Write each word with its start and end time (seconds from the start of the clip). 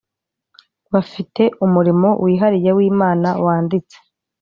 bafite 0.93 1.43
umurimo 1.65 2.09
wihariye 2.23 2.71
wimana 2.77 3.29
wanditse, 3.45 3.97